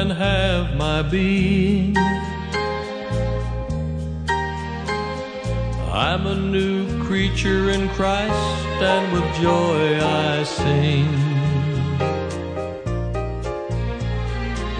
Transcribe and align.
And 0.00 0.12
have 0.12 0.76
my 0.76 1.02
being. 1.02 1.94
I'm 5.92 6.26
a 6.26 6.34
new 6.34 7.04
creature 7.04 7.68
in 7.68 7.86
Christ, 7.90 8.64
and 8.92 9.12
with 9.12 9.28
joy 9.42 10.00
I 10.00 10.42
sing. 10.44 11.10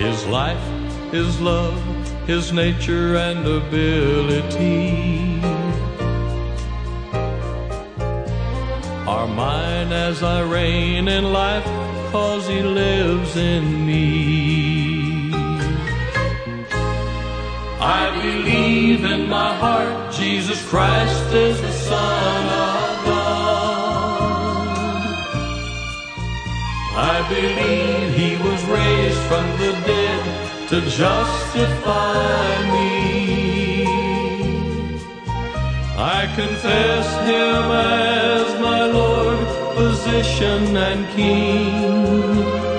His 0.05 0.27
life, 0.27 0.67
His 1.11 1.39
love, 1.39 1.79
His 2.27 2.51
nature 2.55 3.17
and 3.17 3.41
ability 3.47 5.43
are 9.07 9.27
mine 9.27 9.93
as 9.93 10.23
I 10.23 10.41
reign 10.41 11.09
in 11.09 11.25
life, 11.31 11.67
cause 12.11 12.49
He 12.49 12.63
lives 12.63 13.37
in 13.37 13.87
me. 13.87 14.50
Believe 18.23 19.05
in 19.05 19.29
my 19.29 19.55
heart 19.55 20.13
Jesus 20.13 20.61
Christ 20.69 21.33
is 21.33 21.61
the 21.61 21.73
Son 21.73 22.45
of 22.47 23.05
God. 23.07 24.61
I 27.13 27.17
believe 27.35 28.15
He 28.15 28.37
was 28.47 28.61
raised 28.65 29.23
from 29.31 29.47
the 29.63 29.73
dead 29.87 30.69
to 30.69 30.81
justify 30.83 32.49
me. 32.75 33.87
I 35.97 36.27
confess 36.35 37.07
Him 37.31 37.65
as 37.73 38.61
my 38.61 38.85
Lord, 38.87 39.39
physician, 39.77 40.77
and 40.77 41.09
King. 41.15 42.70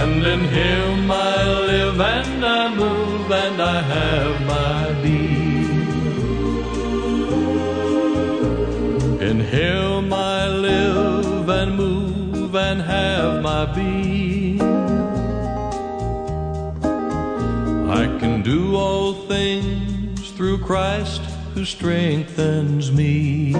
And 0.00 0.24
in 0.24 0.40
Him 0.40 1.10
I 1.10 1.36
live 1.70 2.00
and 2.00 2.44
I 2.44 2.74
move 2.74 3.30
and 3.30 3.62
I 3.62 3.80
have 3.94 4.36
my 4.46 4.92
being. 5.02 5.52
In 9.28 9.38
Him 9.40 10.12
I 10.12 10.48
live 10.48 11.48
and 11.48 11.76
move 11.76 12.54
and 12.54 12.80
have 12.80 13.42
my 13.42 13.64
being. 13.66 14.60
I 18.00 18.04
can 18.18 18.42
do 18.42 18.74
all 18.76 19.12
things 19.34 20.30
through 20.30 20.58
Christ 20.58 21.22
who 21.54 21.64
strengthens 21.64 22.90
me. 22.90 23.54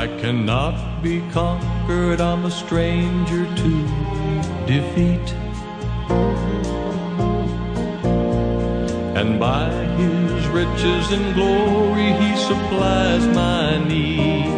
I 0.00 0.06
cannot 0.20 1.02
be 1.02 1.20
conquered, 1.30 1.77
I'm 1.90 2.44
a 2.44 2.50
stranger 2.50 3.46
to 3.46 3.70
defeat. 4.66 5.32
And 9.16 9.40
by 9.40 9.70
his 9.96 10.46
riches 10.48 11.10
and 11.10 11.34
glory, 11.34 12.12
he 12.12 12.36
supplies 12.36 13.26
my 13.28 13.78
need. 13.88 14.52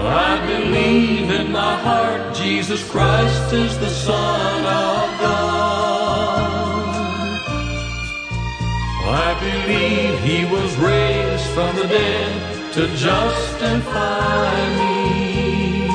I 0.00 0.46
believe 0.46 1.30
in 1.30 1.50
my 1.50 1.76
heart 1.78 2.36
Jesus 2.36 2.88
Christ 2.88 3.52
is 3.52 3.76
the 3.80 3.90
Son 3.90 4.60
of 4.60 5.20
God. 5.20 6.42
I 9.04 9.34
believe 9.40 10.20
he 10.20 10.44
was 10.44 10.76
raised 10.76 11.46
from 11.54 11.74
the 11.74 11.88
dead 11.88 12.51
to 12.72 12.86
justify 12.96 14.56
me. 14.78 15.86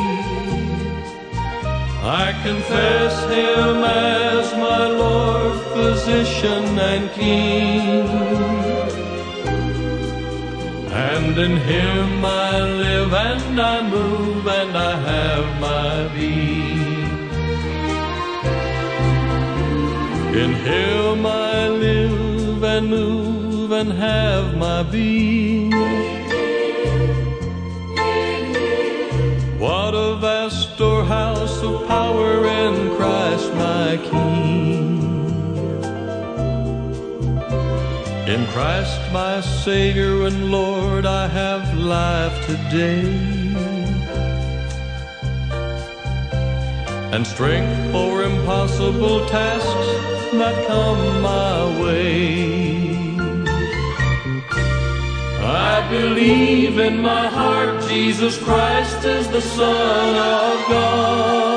I 2.04 2.40
confess 2.44 3.16
him 3.24 3.84
as 3.84 4.54
my 4.54 4.88
Lord, 4.88 5.60
physician, 5.74 6.78
and 6.78 7.10
King. 7.14 8.08
And 10.92 11.36
in 11.46 11.58
him 11.58 12.24
I 12.24 12.62
live 12.62 13.12
and 13.12 13.60
I 13.60 13.90
move 13.90 14.46
and 14.46 14.78
I 14.78 14.96
have 15.12 15.60
my 15.60 16.08
being. 16.14 17.08
In 20.44 20.54
him 20.54 21.26
I 21.26 21.70
live 21.70 22.64
and 22.64 22.88
move 22.88 23.72
and 23.72 23.92
have 23.94 24.56
my 24.56 24.84
being. 24.84 26.17
Storehouse 30.78 31.64
of 31.64 31.88
power 31.88 32.46
in 32.46 32.96
Christ 32.98 33.52
my 33.56 33.98
King. 33.98 35.00
In 38.28 38.46
Christ 38.54 39.02
my 39.12 39.42
Savior 39.42 40.28
and 40.28 40.52
Lord, 40.52 41.08
I 41.08 41.28
have 41.30 41.64
life 41.80 42.36
today. 42.46 43.02
And 47.12 47.26
strength 47.26 47.92
for 47.92 48.22
impossible 48.22 49.26
tasks 49.26 49.90
that 50.34 50.68
come 50.68 51.22
my 51.24 51.82
way. 51.82 52.87
I 55.50 55.88
believe 55.90 56.78
in 56.78 57.02
my 57.02 57.28
heart 57.28 57.82
Jesus 57.88 58.38
Christ 58.38 59.06
is 59.06 59.30
the 59.30 59.40
Son 59.40 60.16
of 60.16 60.68
God. 60.68 61.48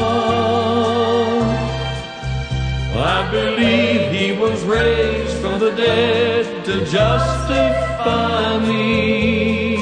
I 2.94 3.28
believe 3.32 4.12
he 4.12 4.30
was 4.38 4.62
raised 4.62 5.36
from 5.38 5.58
the 5.58 5.72
dead 5.72 6.64
to 6.66 6.84
justify 6.86 8.58
me. 8.58 9.76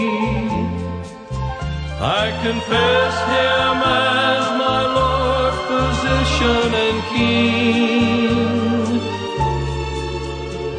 I 2.01 2.31
confess 2.43 3.15
him 3.35 3.83
as 3.85 4.45
my 4.65 4.83
Lord, 4.99 5.55
physician, 5.69 6.75
and 6.87 6.99
King. 7.13 8.39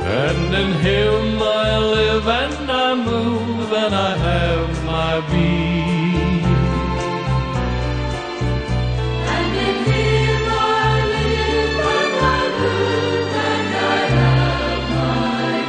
And 0.02 0.54
in 0.56 0.72
him 0.82 1.39
move 3.90 3.98
and 3.98 4.08
I 4.08 4.18
have 4.18 4.86
my 4.86 5.20
being. 5.32 6.44
And 9.26 9.56
in 9.56 9.76
him 9.86 10.44
I 10.50 11.06
live 11.06 11.80
and 11.96 12.16
I 12.26 12.50
move 12.60 13.36
and 13.36 13.76
I 13.76 13.98
have 14.18 14.84
my 14.92 15.60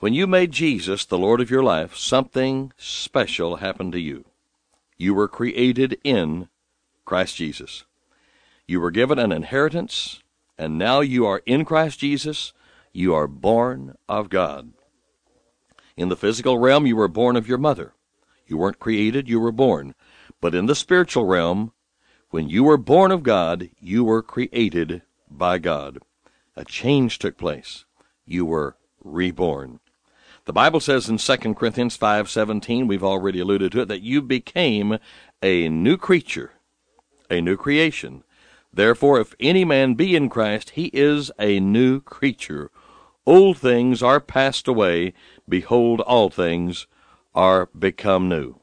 When 0.00 0.12
you 0.12 0.26
made 0.26 0.50
Jesus 0.52 1.04
the 1.04 1.18
Lord 1.18 1.40
of 1.40 1.50
your 1.50 1.62
life, 1.62 1.96
something 1.96 2.72
special 2.76 3.56
happened 3.56 3.92
to 3.92 4.00
you. 4.00 4.24
You 4.98 5.14
were 5.14 5.28
created 5.28 5.98
in 6.04 6.48
Christ 7.04 7.36
Jesus. 7.36 7.84
You 8.66 8.80
were 8.80 8.90
given 8.90 9.18
an 9.18 9.32
inheritance, 9.32 10.22
and 10.58 10.78
now 10.78 11.00
you 11.00 11.26
are 11.26 11.42
in 11.46 11.64
Christ 11.64 11.98
Jesus. 11.98 12.52
You 12.92 13.14
are 13.14 13.26
born 13.26 13.96
of 14.08 14.28
God. 14.28 14.72
In 15.96 16.08
the 16.08 16.16
physical 16.16 16.58
realm, 16.58 16.86
you 16.86 16.96
were 16.96 17.08
born 17.08 17.36
of 17.36 17.48
your 17.48 17.58
mother. 17.58 17.94
You 18.46 18.58
weren't 18.58 18.80
created, 18.80 19.28
you 19.28 19.40
were 19.40 19.52
born. 19.52 19.94
But 20.40 20.54
in 20.54 20.66
the 20.66 20.74
spiritual 20.74 21.24
realm, 21.24 21.72
when 22.30 22.48
you 22.48 22.64
were 22.64 22.76
born 22.76 23.12
of 23.12 23.22
God, 23.22 23.70
you 23.80 24.04
were 24.04 24.22
created 24.22 25.02
by 25.30 25.58
God. 25.58 25.98
A 26.56 26.64
change 26.64 27.18
took 27.18 27.38
place. 27.38 27.84
You 28.26 28.44
were 28.44 28.76
reborn. 29.02 29.80
The 30.44 30.52
Bible 30.52 30.80
says 30.80 31.08
in 31.08 31.18
2 31.18 31.54
Corinthians 31.54 31.96
5:17, 31.96 32.86
we've 32.86 33.04
already 33.04 33.40
alluded 33.40 33.72
to 33.72 33.80
it, 33.80 33.88
that 33.88 34.02
you 34.02 34.20
became 34.20 34.98
a 35.42 35.68
new 35.68 35.96
creature, 35.96 36.52
a 37.30 37.40
new 37.40 37.56
creation. 37.56 38.23
Therefore, 38.74 39.20
if 39.20 39.34
any 39.38 39.64
man 39.64 39.94
be 39.94 40.16
in 40.16 40.28
Christ, 40.28 40.70
he 40.70 40.86
is 40.86 41.30
a 41.38 41.60
new 41.60 42.00
creature. 42.00 42.70
Old 43.24 43.56
things 43.56 44.02
are 44.02 44.20
passed 44.20 44.66
away. 44.66 45.14
Behold, 45.48 46.00
all 46.00 46.28
things 46.28 46.88
are 47.34 47.68
become 47.78 48.28
new. 48.28 48.56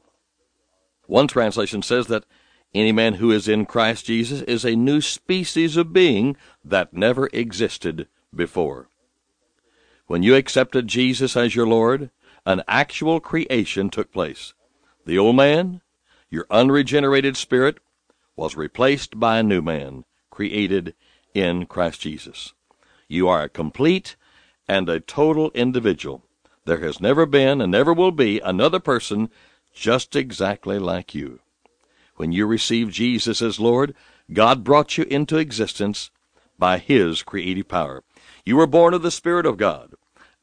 One 1.06 1.28
translation 1.28 1.80
says 1.80 2.08
that 2.08 2.24
any 2.74 2.92
man 2.92 3.14
who 3.14 3.30
is 3.30 3.48
in 3.48 3.64
Christ 3.64 4.06
Jesus 4.06 4.42
is 4.42 4.64
a 4.64 4.76
new 4.76 5.00
species 5.00 5.76
of 5.76 5.92
being 5.92 6.36
that 6.64 6.92
never 6.92 7.28
existed 7.32 8.06
before. 8.34 8.88
When 10.06 10.22
you 10.22 10.34
accepted 10.34 10.88
Jesus 10.88 11.36
as 11.36 11.54
your 11.54 11.66
Lord, 11.66 12.10
an 12.44 12.62
actual 12.68 13.18
creation 13.18 13.88
took 13.88 14.12
place. 14.12 14.52
The 15.06 15.18
old 15.18 15.36
man, 15.36 15.80
your 16.30 16.46
unregenerated 16.50 17.36
spirit, 17.36 17.78
was 18.42 18.56
replaced 18.56 19.20
by 19.20 19.38
a 19.38 19.42
new 19.44 19.62
man, 19.62 20.04
created 20.28 20.92
in 21.32 21.64
Christ 21.64 22.00
Jesus. 22.00 22.52
You 23.06 23.28
are 23.28 23.44
a 23.44 23.48
complete 23.48 24.16
and 24.66 24.88
a 24.88 24.98
total 24.98 25.52
individual. 25.52 26.24
There 26.64 26.80
has 26.80 27.00
never 27.00 27.24
been 27.24 27.60
and 27.60 27.70
never 27.70 27.92
will 27.92 28.10
be 28.10 28.40
another 28.40 28.80
person 28.80 29.30
just 29.72 30.16
exactly 30.16 30.80
like 30.80 31.14
you. 31.14 31.38
When 32.16 32.32
you 32.32 32.44
received 32.46 32.92
Jesus 32.92 33.40
as 33.40 33.60
Lord, 33.60 33.94
God 34.32 34.64
brought 34.64 34.98
you 34.98 35.04
into 35.04 35.38
existence 35.38 36.10
by 36.58 36.78
His 36.78 37.22
creative 37.22 37.68
power. 37.68 38.02
You 38.44 38.56
were 38.56 38.66
born 38.66 38.92
of 38.92 39.02
the 39.02 39.12
Spirit 39.12 39.46
of 39.46 39.56
God. 39.56 39.92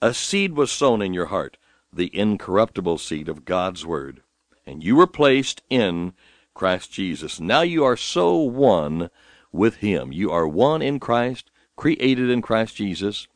A 0.02 0.14
seed 0.14 0.54
was 0.54 0.72
sown 0.72 1.02
in 1.02 1.14
your 1.14 1.26
heart, 1.26 1.58
the 1.92 2.18
incorruptible 2.18 3.00
seed 3.00 3.28
of 3.28 3.44
God's 3.44 3.86
Word, 3.86 4.22
and 4.66 4.82
you 4.86 4.96
were 4.96 5.06
placed 5.06 5.64
in 5.70 6.14
Christ 6.60 6.92
Jesus. 6.92 7.40
Now 7.40 7.62
you 7.62 7.86
are 7.86 7.96
so 7.96 8.36
one 8.36 9.10
with 9.50 9.78
Him. 9.78 10.12
You 10.12 10.30
are 10.30 10.46
one 10.46 10.82
in 10.82 11.00
Christ, 11.00 11.50
created 11.78 12.30
in 12.30 12.42
Christ 12.42 12.76
Jesus. 12.76 13.30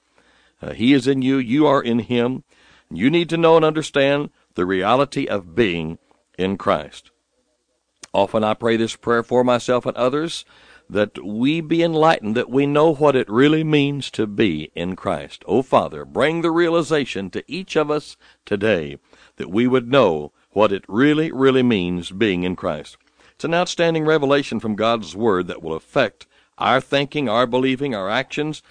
Uh, 0.62 0.74
he 0.74 0.92
is 0.92 1.08
in 1.08 1.22
you, 1.22 1.38
you 1.38 1.66
are 1.66 1.81
in 1.81 2.00
Him. 2.00 2.44
You 2.92 3.10
need 3.10 3.30
to 3.30 3.38
know 3.38 3.56
and 3.56 3.64
understand 3.64 4.30
the 4.56 4.66
reality 4.66 5.25
of 5.25 5.56
being 5.56 6.00
in 6.38 6.58
Christ. 6.58 7.12
Often 8.12 8.44
I 8.44 8.56
pray 8.56 8.75
this 8.75 8.98
prayer 8.98 9.24
for 9.24 9.42
myself 9.46 9.86
and 9.86 9.96
others 9.96 10.44
that 10.90 11.24
we 11.24 11.62
be 11.62 11.81
enlightened, 11.81 12.36
that 12.36 12.50
we 12.50 12.66
know 12.66 12.94
what 12.94 13.16
it 13.16 13.30
really 13.30 13.64
means 13.64 14.12
to 14.12 14.28
be 14.28 14.70
in 14.75 14.98
Christ. 14.98 15.46
Oh, 15.48 15.62
Father, 15.62 16.04
bring 16.04 16.42
the 16.42 16.52
realization 16.52 17.30
to 17.30 17.44
each 17.48 17.78
of 17.78 17.90
us 17.90 18.18
today 18.46 18.98
that 19.38 19.50
we 19.50 19.66
would 19.66 19.90
know 19.90 20.34
what 20.52 20.74
it 20.74 20.84
really, 20.90 21.31
really 21.31 21.64
means 21.64 22.12
being 22.12 22.44
in 22.44 22.58
Christ. 22.58 22.98
It's 23.36 23.44
an 23.44 23.54
outstanding 23.54 24.06
revelation 24.06 24.60
from 24.60 24.76
God's 24.76 25.16
Word 25.16 25.48
that 25.48 25.62
will 25.62 25.74
affect 25.74 26.28
our 26.58 26.80
thinking, 26.80 27.28
our 27.28 27.48
believing, 27.48 27.96
our 27.96 28.10
actions, 28.10 28.62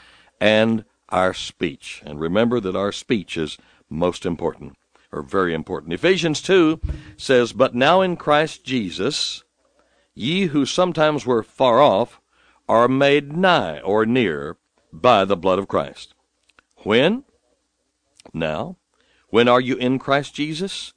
and 0.40 0.84
our 1.08 1.34
speech. 1.34 2.02
And 2.04 2.20
remember 2.20 2.60
that 2.60 2.76
our 2.76 2.92
speech 2.92 3.36
is 3.36 3.58
most 3.90 4.24
important, 4.24 4.76
or 5.10 5.22
very 5.22 5.52
important. 5.54 5.92
Ephesians 5.92 6.40
2 6.40 6.80
says, 7.16 7.52
But 7.52 7.74
now 7.74 8.00
in 8.00 8.16
Christ 8.16 8.64
Jesus, 8.64 9.44
ye 10.14 10.46
who 10.46 10.64
sometimes 10.64 11.26
were 11.26 11.42
far 11.42 11.80
off 11.80 12.20
are 12.68 12.88
made 12.88 13.36
nigh 13.36 13.80
or 13.80 14.06
near 14.06 14.56
by 14.92 15.24
the 15.24 15.36
blood 15.36 15.58
of 15.58 15.68
Christ. 15.68 16.14
When? 16.78 17.24
Now. 18.32 18.76
When 19.28 19.48
are 19.48 19.60
you 19.60 19.76
in 19.76 19.98
Christ 19.98 20.34
Jesus? 20.34 20.92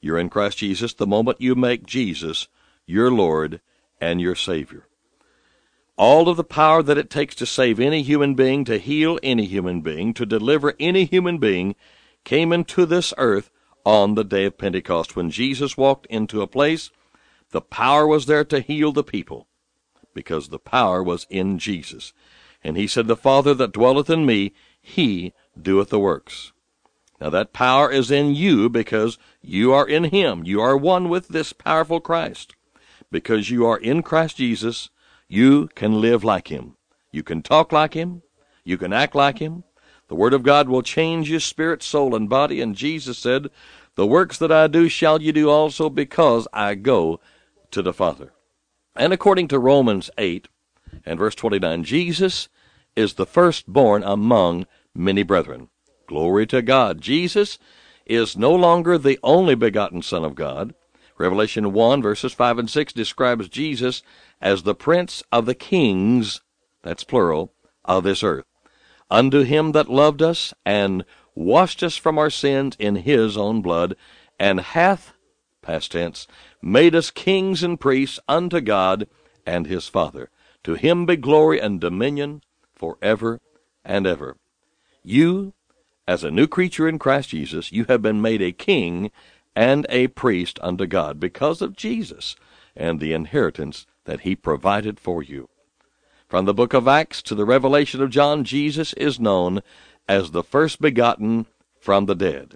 You're 0.00 0.18
in 0.18 0.28
Christ 0.28 0.58
Jesus 0.58 0.94
the 0.94 1.06
moment 1.06 1.40
you 1.40 1.54
make 1.54 1.84
Jesus 1.84 2.48
your 2.86 3.10
Lord 3.10 3.60
and 4.00 4.20
your 4.20 4.34
Savior. 4.34 4.86
All 5.96 6.28
of 6.28 6.36
the 6.36 6.44
power 6.44 6.82
that 6.82 6.98
it 6.98 7.10
takes 7.10 7.34
to 7.36 7.46
save 7.46 7.78
any 7.78 8.02
human 8.02 8.34
being, 8.34 8.64
to 8.64 8.78
heal 8.78 9.18
any 9.22 9.46
human 9.46 9.82
being, 9.82 10.14
to 10.14 10.26
deliver 10.26 10.74
any 10.80 11.04
human 11.04 11.38
being, 11.38 11.74
came 12.24 12.52
into 12.52 12.86
this 12.86 13.12
earth 13.18 13.50
on 13.84 14.14
the 14.14 14.24
day 14.24 14.44
of 14.46 14.58
Pentecost 14.58 15.16
when 15.16 15.30
Jesus 15.30 15.76
walked 15.76 16.06
into 16.06 16.42
a 16.42 16.46
place. 16.46 16.90
The 17.50 17.60
power 17.60 18.06
was 18.06 18.26
there 18.26 18.44
to 18.46 18.60
heal 18.60 18.92
the 18.92 19.04
people 19.04 19.46
because 20.14 20.48
the 20.48 20.58
power 20.58 21.02
was 21.02 21.26
in 21.30 21.58
Jesus. 21.58 22.12
And 22.64 22.76
he 22.76 22.86
said, 22.86 23.06
The 23.06 23.16
Father 23.16 23.54
that 23.54 23.72
dwelleth 23.72 24.08
in 24.08 24.24
me, 24.24 24.52
he 24.80 25.32
doeth 25.60 25.90
the 25.90 25.98
works. 25.98 26.52
Now 27.20 27.30
that 27.30 27.52
power 27.52 27.90
is 27.90 28.10
in 28.10 28.34
you 28.34 28.68
because 28.68 29.18
you 29.40 29.72
are 29.72 29.86
in 29.86 30.04
him. 30.04 30.42
You 30.44 30.60
are 30.60 30.76
one 30.76 31.08
with 31.08 31.28
this 31.28 31.52
powerful 31.52 32.00
Christ. 32.00 32.54
Because 33.12 33.50
you 33.50 33.66
are 33.66 33.78
in 33.78 34.02
Christ 34.02 34.38
Jesus, 34.38 34.90
you 35.28 35.68
can 35.74 36.00
live 36.00 36.24
like 36.24 36.48
him. 36.48 36.76
You 37.12 37.22
can 37.22 37.42
talk 37.42 37.70
like 37.70 37.94
him. 37.94 38.22
You 38.64 38.78
can 38.78 38.92
act 38.92 39.14
like 39.14 39.38
him. 39.38 39.64
The 40.08 40.14
Word 40.14 40.32
of 40.32 40.42
God 40.42 40.68
will 40.68 40.82
change 40.82 41.30
your 41.30 41.40
spirit, 41.40 41.82
soul, 41.82 42.14
and 42.14 42.28
body. 42.28 42.60
And 42.60 42.74
Jesus 42.74 43.18
said, 43.18 43.50
The 43.94 44.06
works 44.06 44.38
that 44.38 44.50
I 44.50 44.66
do 44.66 44.88
shall 44.88 45.20
you 45.20 45.32
do 45.32 45.50
also 45.50 45.90
because 45.90 46.48
I 46.52 46.74
go 46.74 47.20
to 47.70 47.82
the 47.82 47.92
Father. 47.92 48.32
And 48.96 49.12
according 49.12 49.48
to 49.48 49.58
Romans 49.58 50.10
8 50.16 50.48
and 51.04 51.18
verse 51.18 51.34
29, 51.34 51.84
Jesus 51.84 52.48
is 52.96 53.14
the 53.14 53.26
firstborn 53.26 54.02
among 54.02 54.66
many 54.94 55.22
brethren. 55.22 55.68
Glory 56.06 56.46
to 56.46 56.62
God. 56.62 57.00
Jesus 57.00 57.58
is 58.06 58.36
no 58.36 58.54
longer 58.54 58.96
the 58.96 59.18
only 59.22 59.54
begotten 59.54 60.02
Son 60.02 60.24
of 60.24 60.34
God. 60.34 60.74
Revelation 61.22 61.72
1 61.72 62.02
verses 62.02 62.32
5 62.32 62.58
and 62.58 62.68
6 62.68 62.92
describes 62.92 63.48
Jesus 63.48 64.02
as 64.40 64.64
the 64.64 64.74
Prince 64.74 65.22
of 65.30 65.46
the 65.46 65.54
kings, 65.54 66.40
that's 66.82 67.04
plural, 67.04 67.52
of 67.84 68.02
this 68.02 68.24
earth. 68.24 68.44
Unto 69.08 69.42
him 69.42 69.70
that 69.70 69.88
loved 69.88 70.20
us 70.20 70.52
and 70.66 71.04
washed 71.36 71.84
us 71.84 71.96
from 71.96 72.18
our 72.18 72.28
sins 72.28 72.74
in 72.76 72.96
his 72.96 73.36
own 73.36 73.62
blood, 73.62 73.94
and 74.36 74.58
hath, 74.58 75.12
past 75.62 75.92
tense, 75.92 76.26
made 76.60 76.92
us 76.92 77.12
kings 77.12 77.62
and 77.62 77.78
priests 77.78 78.18
unto 78.26 78.60
God 78.60 79.06
and 79.46 79.68
his 79.68 79.86
Father. 79.86 80.28
To 80.64 80.74
him 80.74 81.06
be 81.06 81.14
glory 81.14 81.60
and 81.60 81.80
dominion 81.80 82.42
forever 82.74 83.40
and 83.84 84.08
ever. 84.08 84.38
You, 85.04 85.52
as 86.08 86.24
a 86.24 86.32
new 86.32 86.48
creature 86.48 86.88
in 86.88 86.98
Christ 86.98 87.28
Jesus, 87.28 87.70
you 87.70 87.84
have 87.84 88.02
been 88.02 88.20
made 88.20 88.42
a 88.42 88.50
king 88.50 89.12
and 89.54 89.86
a 89.88 90.08
priest 90.08 90.58
unto 90.62 90.86
God 90.86 91.20
because 91.20 91.60
of 91.62 91.76
Jesus 91.76 92.36
and 92.76 93.00
the 93.00 93.12
inheritance 93.12 93.86
that 94.04 94.20
he 94.20 94.34
provided 94.34 94.98
for 94.98 95.22
you. 95.22 95.48
From 96.28 96.46
the 96.46 96.54
book 96.54 96.72
of 96.72 96.88
Acts 96.88 97.20
to 97.22 97.34
the 97.34 97.44
revelation 97.44 98.02
of 98.02 98.10
John, 98.10 98.44
Jesus 98.44 98.92
is 98.94 99.20
known 99.20 99.62
as 100.08 100.30
the 100.30 100.42
first 100.42 100.80
begotten 100.80 101.46
from 101.78 102.06
the 102.06 102.14
dead. 102.14 102.54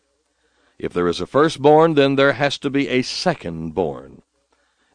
If 0.79 0.93
there 0.93 1.09
is 1.09 1.21
a 1.21 1.27
firstborn, 1.27 1.95
then 1.95 2.17
there 2.17 2.35
has 2.35 2.59
to 2.59 2.71
be 2.71 2.89
a 2.89 3.03
secondborn, 3.03 4.23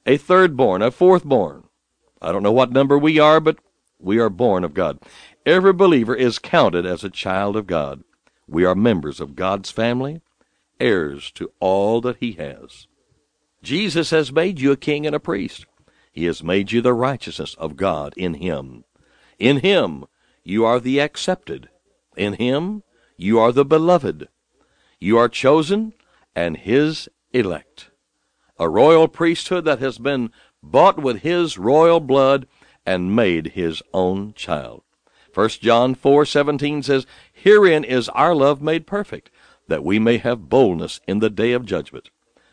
a 0.05 0.17
thirdborn, 0.17 0.85
a 0.85 0.91
fourthborn. 0.91 1.63
I 2.21 2.31
don't 2.31 2.43
know 2.43 2.51
what 2.51 2.71
number 2.71 2.97
we 2.97 3.19
are, 3.19 3.39
but 3.39 3.57
we 3.99 4.19
are 4.19 4.29
born 4.29 4.63
of 4.63 4.73
God. 4.73 4.99
Every 5.45 5.73
believer 5.73 6.15
is 6.15 6.39
counted 6.39 6.85
as 6.85 7.03
a 7.03 7.09
child 7.09 7.55
of 7.55 7.67
God. 7.67 8.03
We 8.47 8.65
are 8.65 8.75
members 8.75 9.19
of 9.19 9.35
God's 9.35 9.71
family, 9.71 10.21
heirs 10.81 11.31
to 11.31 11.51
all 11.59 12.01
that 12.01 12.17
He 12.17 12.33
has. 12.33 12.87
Jesus 13.63 14.09
has 14.09 14.31
made 14.31 14.59
you 14.59 14.71
a 14.71 14.77
king 14.77 15.05
and 15.05 15.15
a 15.15 15.19
priest. 15.19 15.65
He 16.11 16.25
has 16.25 16.43
made 16.43 16.71
you 16.71 16.81
the 16.81 16.93
righteousness 16.93 17.53
of 17.55 17.77
God 17.77 18.13
in 18.17 18.33
Him. 18.33 18.83
In 19.39 19.59
Him 19.59 20.05
you 20.43 20.65
are 20.65 20.79
the 20.79 20.99
accepted. 20.99 21.69
In 22.17 22.33
Him 22.33 22.83
you 23.15 23.39
are 23.39 23.51
the 23.51 23.63
beloved. 23.63 24.27
You 24.99 25.17
are 25.17 25.29
chosen 25.29 25.93
and 26.35 26.57
His 26.57 27.07
elect. 27.31 27.91
A 28.57 28.67
royal 28.67 29.07
priesthood 29.07 29.65
that 29.65 29.79
has 29.79 29.97
been 29.97 30.31
bought 30.61 31.01
with 31.01 31.21
His 31.21 31.57
royal 31.57 31.99
blood 31.99 32.47
and 32.85 33.15
made 33.15 33.47
His 33.47 33.81
own 33.93 34.33
child. 34.33 34.83
1 35.33 35.49
John 35.61 35.95
4:17 35.95 36.83
says, 36.83 37.05
"Herein 37.31 37.83
is 37.83 38.09
our 38.09 38.35
love 38.35 38.61
made 38.61 38.85
perfect, 38.85 39.31
that 39.71 39.85
we 39.85 39.97
may 39.99 40.17
have 40.17 40.49
boldness 40.49 40.99
in 41.07 41.19
the 41.19 41.29
day 41.29 41.53
of 41.53 41.65
judgment, 41.65 42.09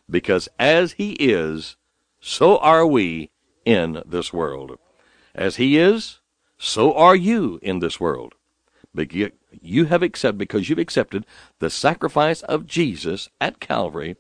because 0.09 0.49
as 0.57 0.93
he 0.93 1.15
is, 1.15 1.77
so 2.21 2.59
are 2.59 2.87
we 2.87 3.31
in 3.65 4.01
this 4.07 4.33
world. 4.33 4.79
As 5.35 5.57
he 5.57 5.77
is, 5.77 6.21
so 6.59 6.95
are 6.95 7.17
you 7.17 7.59
in 7.61 7.81
this 7.81 7.99
world. 7.99 8.35
But 8.95 9.13
you- 9.13 9.85
have 9.87 10.05
accepted 10.05 10.39
because 10.39 10.69
you've 10.69 10.79
accepted 10.79 11.27
the 11.59 11.71
sacrifice 11.71 12.43
of 12.43 12.69
Jesus 12.69 13.29
at 13.41 13.59
Calvary 13.59 14.15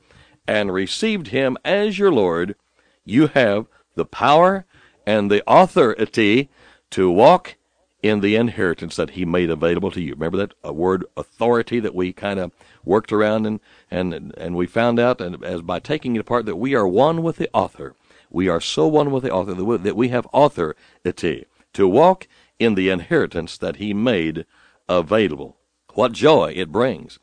and 0.49 0.75
received 0.75 1.29
him 1.29 1.57
as 1.65 2.01
your 2.01 2.11
Lord, 2.11 2.57
you 3.05 3.29
have 3.29 3.67
the 3.95 4.07
power 4.07 4.67
and 5.07 5.31
the 5.31 5.45
authority 5.47 6.49
to 6.91 7.09
walk 7.11 7.55
in 8.03 8.21
the 8.21 8.37
inheritance 8.37 8.97
that 8.97 9.11
he 9.11 9.25
made 9.25 9.51
available 9.51 9.91
to 9.91 10.01
you. 10.01 10.13
Remember 10.13 10.39
that 10.39 10.55
a 10.63 10.73
word 10.73 11.05
authority 11.17 11.81
that 11.81 11.95
we 11.95 12.13
kind 12.13 12.39
of 12.39 12.53
worked 12.85 13.13
around 13.13 13.47
and, 13.47 13.61
and, 13.91 14.35
and 14.37 14.57
we 14.57 14.67
found 14.67 15.01
out 15.01 15.21
and 15.21 15.43
as 15.45 15.63
by 15.63 15.81
taking 15.81 16.15
it 16.15 16.21
apart 16.21 16.47
that 16.47 16.57
we 16.57 16.75
are 16.75 16.87
one 16.87 17.23
with 17.23 17.37
the 17.37 17.51
author. 17.53 17.95
We 18.31 18.49
are 18.49 18.61
so 18.61 18.87
one 18.87 19.11
with 19.11 19.25
the 19.25 19.33
author 19.33 19.55
that 19.55 19.65
we, 19.65 19.77
that 19.79 19.97
we 19.97 20.09
have 20.09 20.29
authority 20.33 21.47
to 21.73 21.89
walk 21.89 22.29
in 22.59 22.75
the 22.75 22.91
inheritance 22.91 23.59
that 23.59 23.77
he 23.77 23.93
made 23.95 24.45
available. 24.89 25.57
What 25.95 26.13
joy 26.13 26.53
it 26.55 26.71
brings. 26.71 27.19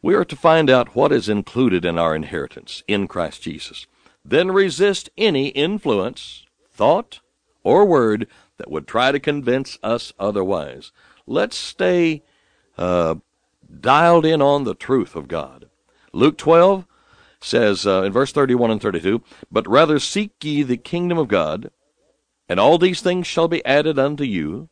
We 0.00 0.14
are 0.14 0.24
to 0.24 0.36
find 0.36 0.70
out 0.70 0.94
what 0.94 1.12
is 1.12 1.28
included 1.28 1.84
in 1.84 1.98
our 1.98 2.14
inheritance 2.14 2.82
in 2.86 3.08
Christ 3.08 3.42
Jesus. 3.42 3.86
Then 4.24 4.50
resist 4.50 5.10
any 5.18 5.48
influence, 5.48 6.44
thought, 6.70 7.20
or 7.62 7.84
word 7.84 8.26
that 8.58 8.70
would 8.70 8.86
try 8.86 9.12
to 9.12 9.20
convince 9.20 9.78
us 9.82 10.12
otherwise. 10.18 10.92
Let's 11.26 11.56
stay 11.56 12.22
uh, 12.76 13.16
dialed 13.80 14.26
in 14.26 14.42
on 14.42 14.64
the 14.64 14.74
truth 14.74 15.16
of 15.16 15.28
God. 15.28 15.68
Luke 16.12 16.38
12 16.38 16.86
says 17.40 17.86
uh, 17.86 18.02
in 18.02 18.12
verse 18.12 18.32
31 18.32 18.70
and 18.70 18.80
32, 18.80 19.22
But 19.50 19.68
rather 19.68 19.98
seek 19.98 20.32
ye 20.42 20.62
the 20.62 20.76
kingdom 20.76 21.18
of 21.18 21.28
God, 21.28 21.70
and 22.48 22.60
all 22.60 22.78
these 22.78 23.00
things 23.00 23.26
shall 23.26 23.48
be 23.48 23.64
added 23.64 23.98
unto 23.98 24.24
you. 24.24 24.68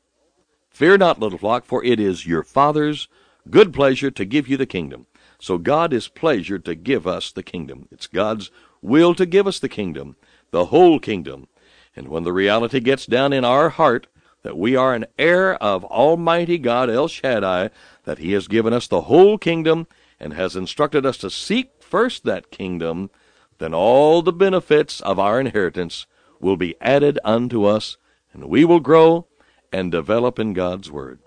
Fear 0.70 0.98
not, 0.98 1.20
little 1.20 1.38
flock, 1.38 1.64
for 1.64 1.84
it 1.84 2.00
is 2.00 2.26
your 2.26 2.42
Father's 2.42 3.08
good 3.50 3.72
pleasure 3.72 4.10
to 4.10 4.24
give 4.24 4.48
you 4.48 4.56
the 4.56 4.66
kingdom. 4.66 5.06
So 5.38 5.58
God 5.58 5.92
is 5.92 6.08
pleasure 6.08 6.58
to 6.60 6.74
give 6.74 7.06
us 7.06 7.32
the 7.32 7.42
kingdom. 7.42 7.88
It's 7.90 8.06
God's 8.06 8.50
will 8.80 9.14
to 9.16 9.26
give 9.26 9.46
us 9.46 9.58
the 9.58 9.68
kingdom, 9.68 10.16
the 10.50 10.66
whole 10.66 11.00
kingdom. 11.00 11.48
And 11.94 12.08
when 12.08 12.24
the 12.24 12.32
reality 12.32 12.80
gets 12.80 13.06
down 13.06 13.32
in 13.32 13.44
our 13.44 13.68
heart 13.68 14.06
that 14.42 14.58
we 14.58 14.74
are 14.76 14.94
an 14.94 15.06
heir 15.18 15.54
of 15.54 15.84
Almighty 15.84 16.58
God 16.58 16.90
El 16.90 17.08
Shaddai, 17.08 17.70
that 18.04 18.18
He 18.18 18.32
has 18.32 18.48
given 18.48 18.72
us 18.72 18.86
the 18.88 19.02
whole 19.02 19.38
kingdom 19.38 19.86
and 20.18 20.34
has 20.34 20.56
instructed 20.56 21.06
us 21.06 21.16
to 21.18 21.30
seek 21.30 21.70
first 21.80 22.24
that 22.24 22.50
kingdom, 22.50 23.10
then 23.58 23.74
all 23.74 24.22
the 24.22 24.32
benefits 24.32 25.00
of 25.00 25.18
our 25.18 25.38
inheritance 25.40 26.06
will 26.40 26.56
be 26.56 26.74
added 26.80 27.18
unto 27.24 27.64
us, 27.64 27.96
and 28.32 28.46
we 28.46 28.64
will 28.64 28.80
grow 28.80 29.26
and 29.72 29.92
develop 29.92 30.38
in 30.38 30.52
God's 30.52 30.90
Word. 30.90 31.20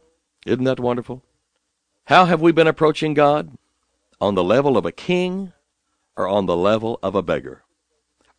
Isn't 0.45 0.63
that 0.65 0.79
wonderful? 0.79 1.23
How 2.05 2.25
have 2.25 2.41
we 2.41 2.51
been 2.51 2.67
approaching 2.67 3.13
God? 3.13 3.57
On 4.21 4.35
the 4.35 4.43
level 4.43 4.77
of 4.77 4.85
a 4.85 4.91
king 4.91 5.53
or 6.15 6.27
on 6.27 6.45
the 6.45 6.55
level 6.55 6.99
of 7.01 7.15
a 7.15 7.21
beggar? 7.21 7.64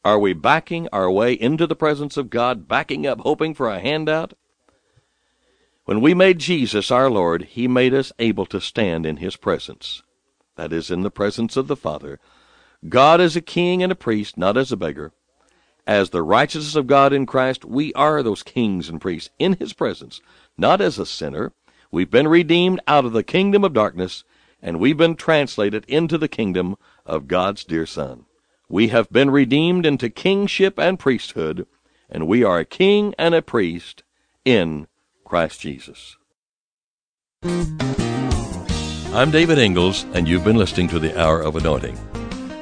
Are 0.06 0.20
we 0.20 0.34
backing 0.34 0.88
our 0.92 1.10
way 1.10 1.32
into 1.32 1.66
the 1.66 1.74
presence 1.74 2.16
of 2.16 2.30
God, 2.30 2.68
backing 2.68 3.08
up, 3.08 3.22
hoping 3.22 3.54
for 3.54 3.68
a 3.68 3.80
handout? 3.80 4.34
When 5.84 6.00
we 6.00 6.14
made 6.14 6.38
Jesus 6.38 6.92
our 6.92 7.10
Lord, 7.10 7.42
He 7.42 7.66
made 7.66 7.92
us 7.92 8.12
able 8.20 8.46
to 8.46 8.60
stand 8.60 9.04
in 9.04 9.16
His 9.16 9.34
presence. 9.34 10.04
That 10.54 10.72
is, 10.72 10.92
in 10.92 11.02
the 11.02 11.10
presence 11.10 11.56
of 11.56 11.66
the 11.66 11.74
Father. 11.74 12.20
God 12.88 13.20
as 13.20 13.34
a 13.34 13.40
king 13.40 13.82
and 13.82 13.90
a 13.90 13.96
priest, 13.96 14.38
not 14.38 14.56
as 14.56 14.70
a 14.70 14.76
beggar. 14.76 15.10
As 15.88 16.10
the 16.10 16.22
righteousness 16.22 16.76
of 16.76 16.86
God 16.86 17.12
in 17.12 17.26
Christ, 17.26 17.64
we 17.64 17.92
are 17.94 18.22
those 18.22 18.44
kings 18.44 18.88
and 18.88 19.00
priests 19.00 19.30
in 19.40 19.54
His 19.54 19.72
presence, 19.72 20.20
not 20.56 20.80
as 20.80 21.00
a 21.00 21.04
sinner. 21.04 21.52
We've 21.90 22.12
been 22.12 22.28
redeemed 22.28 22.80
out 22.86 23.06
of 23.06 23.12
the 23.12 23.24
kingdom 23.24 23.64
of 23.64 23.72
darkness, 23.72 24.22
and 24.62 24.78
we've 24.78 24.96
been 24.96 25.16
translated 25.16 25.84
into 25.88 26.16
the 26.16 26.28
kingdom 26.28 26.76
of 27.04 27.26
God's 27.26 27.64
dear 27.64 27.86
Son. 27.86 28.26
We 28.68 28.88
have 28.88 29.10
been 29.10 29.30
redeemed 29.30 29.86
into 29.86 30.10
kingship 30.10 30.76
and 30.76 30.98
priesthood, 30.98 31.68
and 32.10 32.26
we 32.26 32.42
are 32.42 32.58
a 32.58 32.64
king 32.64 33.14
and 33.16 33.32
a 33.32 33.40
priest 33.40 34.02
in 34.44 34.88
Christ 35.24 35.60
Jesus. 35.60 36.16
I'm 39.14 39.30
David 39.30 39.58
Ingles, 39.58 40.04
and 40.14 40.26
you've 40.26 40.42
been 40.42 40.56
listening 40.56 40.88
to 40.88 40.98
the 40.98 41.16
Hour 41.16 41.42
of 41.42 41.54
Anointing. 41.54 41.96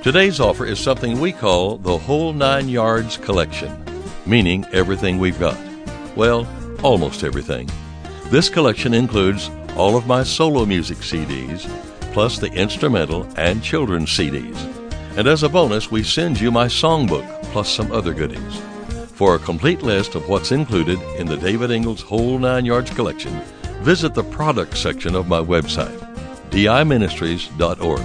Today's 0.02 0.40
offer 0.40 0.66
is 0.66 0.78
something 0.78 1.18
we 1.20 1.32
call 1.32 1.78
the 1.78 1.96
Whole 1.96 2.34
Nine 2.34 2.68
Yards 2.68 3.16
Collection, 3.16 3.74
meaning 4.26 4.66
everything 4.72 5.16
we've 5.16 5.40
got. 5.40 5.58
Well, 6.14 6.46
almost 6.82 7.24
everything. 7.24 7.70
This 8.26 8.50
collection 8.50 8.92
includes 8.92 9.50
all 9.74 9.96
of 9.96 10.06
my 10.06 10.22
solo 10.22 10.66
music 10.66 10.98
CDs, 10.98 11.62
plus 12.12 12.38
the 12.38 12.52
instrumental 12.52 13.26
and 13.38 13.62
children's 13.62 14.10
CDs. 14.10 14.73
And 15.16 15.28
as 15.28 15.44
a 15.44 15.48
bonus, 15.48 15.92
we 15.92 16.02
send 16.02 16.40
you 16.40 16.50
my 16.50 16.66
songbook, 16.66 17.42
plus 17.44 17.72
some 17.72 17.92
other 17.92 18.12
goodies. 18.12 18.60
For 19.12 19.36
a 19.36 19.38
complete 19.38 19.80
list 19.80 20.16
of 20.16 20.28
what's 20.28 20.50
included 20.50 21.00
in 21.16 21.28
the 21.28 21.36
David 21.36 21.70
Ingles 21.70 22.02
Whole 22.02 22.36
Nine 22.36 22.64
Yards 22.64 22.90
collection, 22.90 23.40
visit 23.82 24.12
the 24.12 24.24
product 24.24 24.76
section 24.76 25.14
of 25.14 25.28
my 25.28 25.38
website, 25.38 25.96
diministries.org. 26.50 28.04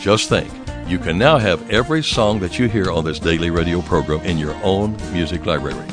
Just 0.00 0.28
think, 0.28 0.48
you 0.86 0.98
can 1.00 1.18
now 1.18 1.38
have 1.38 1.68
every 1.70 2.04
song 2.04 2.38
that 2.38 2.56
you 2.56 2.68
hear 2.68 2.92
on 2.92 3.04
this 3.04 3.18
daily 3.18 3.50
radio 3.50 3.82
program 3.82 4.20
in 4.20 4.38
your 4.38 4.54
own 4.62 4.96
music 5.12 5.44
library, 5.44 5.88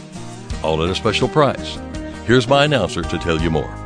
all 0.64 0.84
at 0.84 0.92
a 0.92 0.96
special 0.96 1.28
price. 1.28 1.80
Here's 2.26 2.48
my 2.48 2.66
announcer 2.66 3.02
to 3.02 3.18
tell 3.18 3.42
you 3.42 3.50
more. 3.50 3.85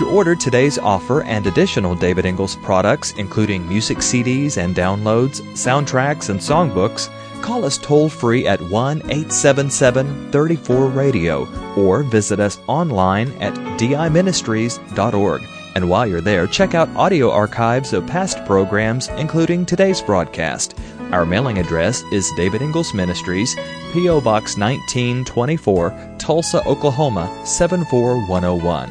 To 0.00 0.08
order 0.08 0.34
today's 0.34 0.78
offer 0.78 1.22
and 1.24 1.46
additional 1.46 1.94
David 1.94 2.24
Ingles 2.24 2.56
products, 2.56 3.12
including 3.18 3.68
music 3.68 3.98
CDs 3.98 4.56
and 4.56 4.74
downloads, 4.74 5.42
soundtracks, 5.52 6.30
and 6.30 6.40
songbooks, 6.40 7.10
call 7.42 7.66
us 7.66 7.76
toll 7.76 8.08
free 8.08 8.46
at 8.46 8.62
1 8.62 8.96
877 9.10 10.32
34 10.32 10.86
Radio 10.86 11.46
or 11.74 12.02
visit 12.02 12.40
us 12.40 12.58
online 12.66 13.30
at 13.42 13.52
diministries.org. 13.78 15.42
And 15.74 15.90
while 15.90 16.06
you're 16.06 16.22
there, 16.22 16.46
check 16.46 16.74
out 16.74 16.88
audio 16.96 17.30
archives 17.30 17.92
of 17.92 18.06
past 18.06 18.42
programs, 18.46 19.08
including 19.18 19.66
today's 19.66 20.00
broadcast. 20.00 20.78
Our 21.12 21.26
mailing 21.26 21.58
address 21.58 22.02
is 22.10 22.32
David 22.38 22.62
Ingles 22.62 22.94
Ministries, 22.94 23.54
P.O. 23.92 24.22
Box 24.22 24.56
1924, 24.56 26.14
Tulsa, 26.18 26.66
Oklahoma 26.66 27.26
74101. 27.44 28.90